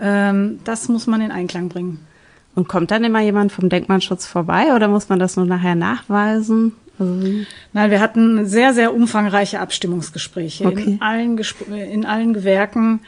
[0.00, 2.00] Ähm, das muss man in Einklang bringen.
[2.54, 6.72] Und kommt dann immer jemand vom Denkmalschutz vorbei oder muss man das nur nachher nachweisen?
[6.98, 7.28] Also
[7.72, 10.84] Nein, wir hatten sehr, sehr umfangreiche Abstimmungsgespräche okay.
[10.84, 13.00] in, allen Gespr in allen Gewerken.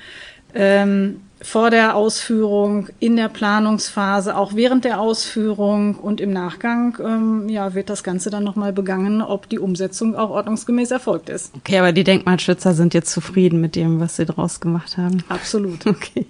[0.55, 7.49] Ähm, vor der Ausführung, in der Planungsphase, auch während der Ausführung und im Nachgang, ähm,
[7.49, 11.55] ja, wird das Ganze dann nochmal begangen, ob die Umsetzung auch ordnungsgemäß erfolgt ist.
[11.57, 15.23] Okay, aber die Denkmalschützer sind jetzt zufrieden mit dem, was sie draus gemacht haben.
[15.29, 15.85] Absolut.
[15.97, 16.27] Okay.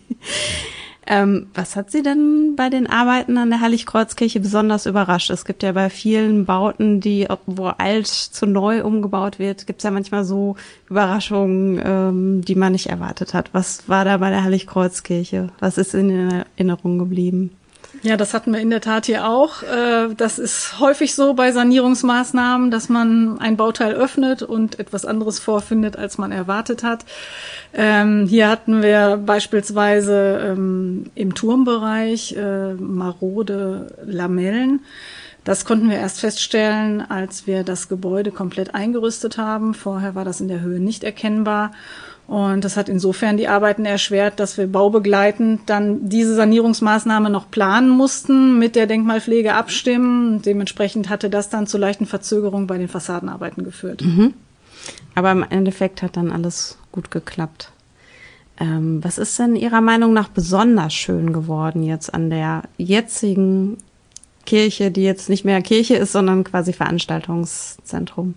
[1.09, 5.31] Ähm, was hat Sie denn bei den Arbeiten an der Heiligkreuzkirche besonders überrascht?
[5.31, 9.85] Es gibt ja bei vielen Bauten, die, wo alt zu neu umgebaut wird, gibt es
[9.85, 10.57] ja manchmal so
[10.91, 13.51] Überraschungen, ähm, die man nicht erwartet hat.
[13.53, 15.51] Was war da bei der Heiligkreuzkirche?
[15.61, 17.51] Was ist in Erinnerung geblieben?
[18.03, 19.63] Ja, das hatten wir in der Tat hier auch.
[19.63, 25.39] Äh, das ist häufig so bei Sanierungsmaßnahmen, dass man ein Bauteil öffnet und etwas anderes
[25.39, 27.05] vorfindet, als man erwartet hat.
[27.75, 34.81] Ähm, hier hatten wir beispielsweise ähm, im Turmbereich äh, marode Lamellen.
[35.45, 39.75] Das konnten wir erst feststellen, als wir das Gebäude komplett eingerüstet haben.
[39.75, 41.71] Vorher war das in der Höhe nicht erkennbar.
[42.27, 47.89] Und das hat insofern die Arbeiten erschwert, dass wir baubegleitend dann diese Sanierungsmaßnahme noch planen
[47.89, 50.43] mussten, mit der Denkmalpflege abstimmen.
[50.43, 54.03] Dementsprechend hatte das dann zu leichten Verzögerungen bei den Fassadenarbeiten geführt.
[54.03, 54.35] Mhm.
[55.15, 57.71] Aber im Endeffekt hat dann alles gut geklappt.
[58.59, 63.77] Ähm, was ist denn Ihrer Meinung nach besonders schön geworden jetzt an der jetzigen
[64.47, 68.35] Kirche, die jetzt nicht mehr Kirche ist, sondern quasi Veranstaltungszentrum?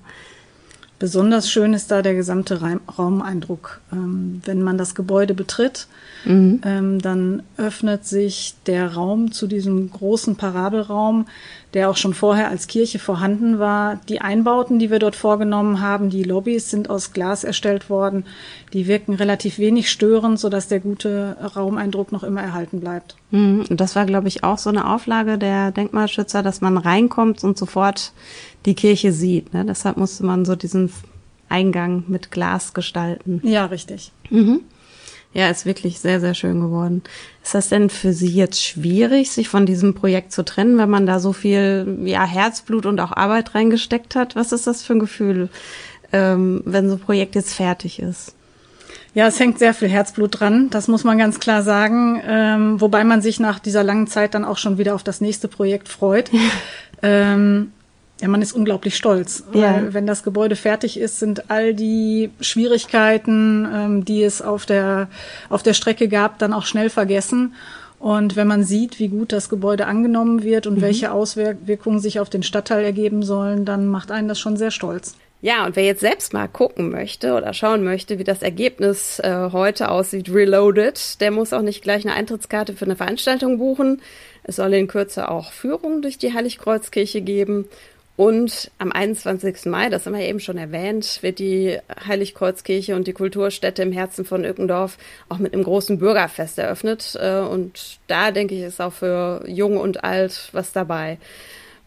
[1.00, 2.60] Besonders schön ist da der gesamte
[2.98, 3.80] Raumeindruck.
[3.94, 5.88] Ähm, wenn man das Gebäude betritt,
[6.26, 6.62] mhm.
[6.66, 11.26] ähm, dann öffnet sich der Raum zu diesem großen Parabelraum,
[11.74, 14.00] der auch schon vorher als Kirche vorhanden war.
[14.10, 18.26] Die Einbauten, die wir dort vorgenommen haben, die Lobbys sind aus Glas erstellt worden.
[18.74, 23.16] Die wirken relativ wenig störend, sodass der gute Raumeindruck noch immer erhalten bleibt.
[23.32, 23.66] Mhm.
[23.70, 27.58] Und das war, glaube ich, auch so eine Auflage der Denkmalschützer, dass man reinkommt und
[27.58, 28.14] sofort
[28.66, 29.54] die Kirche sieht.
[29.54, 29.66] Ne?
[29.66, 30.92] Deshalb musste man so diesen
[31.50, 33.42] Eingang mit Glas gestalten.
[33.44, 34.12] Ja, richtig.
[34.30, 34.62] Mhm.
[35.32, 37.04] Ja, ist wirklich sehr, sehr schön geworden.
[37.44, 41.06] Ist das denn für Sie jetzt schwierig, sich von diesem Projekt zu trennen, wenn man
[41.06, 44.36] da so viel ja, Herzblut und auch Arbeit reingesteckt hat?
[44.36, 45.50] Was ist das für ein Gefühl,
[46.12, 48.34] ähm, wenn so ein Projekt jetzt fertig ist?
[49.14, 52.22] Ja, es hängt sehr viel Herzblut dran, das muss man ganz klar sagen.
[52.26, 55.48] Ähm, wobei man sich nach dieser langen Zeit dann auch schon wieder auf das nächste
[55.48, 56.32] Projekt freut.
[57.04, 57.72] ähm,
[58.22, 59.44] ja, man ist unglaublich stolz.
[59.54, 59.94] Ja.
[59.94, 65.10] wenn das Gebäude fertig ist, sind all die Schwierigkeiten, ähm, die es auf der,
[65.50, 67.54] auf der Strecke gab, dann auch schnell vergessen.
[67.98, 70.82] Und wenn man sieht, wie gut das Gebäude angenommen wird und mhm.
[70.82, 75.16] welche Auswirkungen sich auf den Stadtteil ergeben sollen, dann macht einen das schon sehr stolz.
[75.42, 79.50] Ja, und wer jetzt selbst mal gucken möchte oder schauen möchte, wie das Ergebnis äh,
[79.54, 84.02] heute aussieht, reloaded, der muss auch nicht gleich eine Eintrittskarte für eine Veranstaltung buchen.
[84.44, 87.66] Es soll in Kürze auch Führungen durch die Heiligkreuzkirche geben.
[88.20, 89.68] Und am 21.
[89.68, 94.26] Mai, das haben wir eben schon erwähnt, wird die Heiligkreuzkirche und die Kulturstätte im Herzen
[94.26, 94.98] von Ückendorf
[95.30, 97.18] auch mit einem großen Bürgerfest eröffnet.
[97.18, 101.18] Äh, und da, denke ich, ist auch für Jung und Alt was dabei.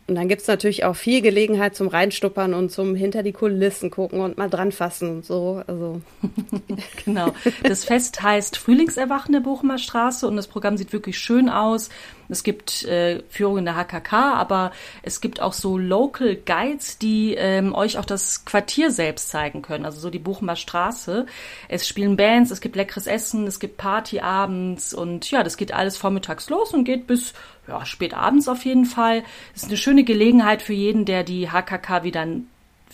[0.07, 4.21] Und dann gibt's natürlich auch viel Gelegenheit zum Reinstuppern und zum hinter die Kulissen gucken
[4.21, 5.62] und mal dran fassen und so.
[5.66, 6.01] Also.
[7.05, 7.35] genau.
[7.62, 11.90] Das Fest heißt Frühlingserwachen der Bochumer Straße und das Programm sieht wirklich schön aus.
[12.33, 17.75] Es gibt äh, Führungen der HKK, aber es gibt auch so Local Guides, die ähm,
[17.75, 21.27] euch auch das Quartier selbst zeigen können, also so die Bochumer Straße.
[21.68, 25.73] Es spielen Bands, es gibt leckeres Essen, es gibt Party abends und ja, das geht
[25.73, 27.35] alles vormittags los und geht bis
[27.68, 29.23] ja, spät abends auf jeden Fall.
[29.55, 32.27] Es ist eine schöne Gelegenheit für jeden, der die HKK wieder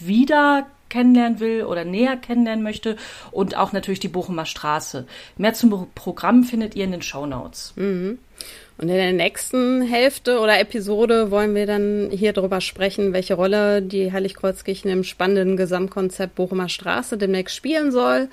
[0.01, 2.96] wieder kennenlernen will oder näher kennenlernen möchte
[3.31, 5.07] und auch natürlich die Bochumer Straße.
[5.37, 7.72] Mehr zum Programm findet ihr in den Show Notes.
[7.77, 8.18] Mhm.
[8.78, 13.82] Und in der nächsten Hälfte oder Episode wollen wir dann hier drüber sprechen, welche Rolle
[13.82, 18.28] die Heiligkreuzkirchen im spannenden Gesamtkonzept Bochumer Straße demnächst spielen soll.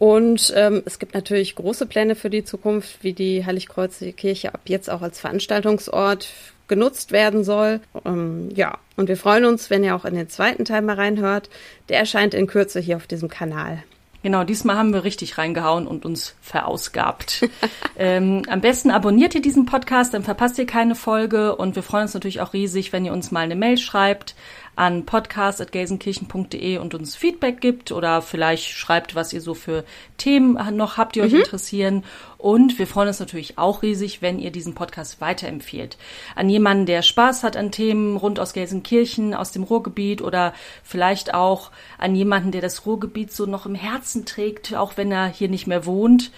[0.00, 4.90] Und ähm, es gibt natürlich große Pläne für die Zukunft, wie die Heiligkreuzkirche ab jetzt
[4.90, 6.28] auch als Veranstaltungsort
[6.66, 7.80] genutzt werden soll.
[8.04, 11.50] Ähm, ja, und wir freuen uns, wenn ihr auch in den zweiten Teil mal reinhört.
[11.88, 13.82] Der erscheint in Kürze hier auf diesem Kanal.
[14.28, 17.48] Genau, diesmal haben wir richtig reingehauen und uns verausgabt.
[17.98, 22.02] ähm, am besten abonniert ihr diesen Podcast, dann verpasst ihr keine Folge und wir freuen
[22.02, 24.34] uns natürlich auch riesig, wenn ihr uns mal eine Mail schreibt
[24.78, 29.84] an podcast.gelsenkirchen.de und uns Feedback gibt oder vielleicht schreibt, was ihr so für
[30.18, 31.40] Themen noch habt, die euch mhm.
[31.40, 32.04] interessieren.
[32.38, 35.98] Und wir freuen uns natürlich auch riesig, wenn ihr diesen Podcast weiterempfehlt.
[36.36, 41.34] An jemanden, der Spaß hat an Themen rund aus Gelsenkirchen, aus dem Ruhrgebiet oder vielleicht
[41.34, 45.48] auch an jemanden, der das Ruhrgebiet so noch im Herzen trägt, auch wenn er hier
[45.48, 46.30] nicht mehr wohnt.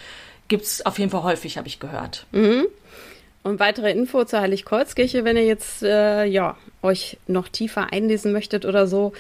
[0.48, 2.26] Gibt's auf jeden Fall häufig, habe ich gehört.
[2.32, 2.66] Mhm.
[3.42, 8.66] Und weitere Info zur Heiligkreuzkirche, wenn ihr jetzt äh, ja euch noch tiefer einlesen möchtet
[8.66, 9.14] oder so.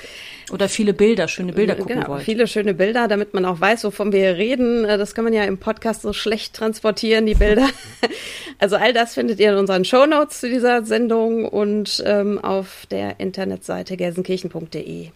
[0.52, 2.22] Oder viele Bilder, schöne Bilder gucken genau, wollt.
[2.24, 4.84] Viele schöne Bilder, damit man auch weiß, wovon wir hier reden.
[4.84, 7.66] Äh, das kann man ja im Podcast so schlecht transportieren, die Bilder.
[8.58, 12.84] also all das findet ihr in unseren Show Notes zu dieser Sendung und ähm, auf
[12.90, 15.08] der Internetseite gelsenkirchen.de.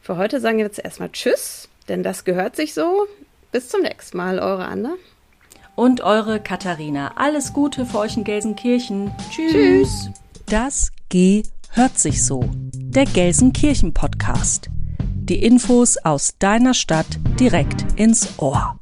[0.00, 3.06] Für heute sagen wir jetzt erstmal Tschüss, denn das gehört sich so.
[3.52, 4.94] Bis zum nächsten Mal, eure Anna
[5.80, 7.12] und eure Katharina.
[7.16, 9.12] Alles Gute für euch in Gelsenkirchen.
[9.30, 9.52] Tschüss.
[9.52, 10.10] Tschüss.
[10.44, 12.44] Das G hört sich so.
[12.74, 14.68] Der Gelsenkirchen Podcast.
[15.00, 17.06] Die Infos aus deiner Stadt
[17.38, 18.79] direkt ins Ohr.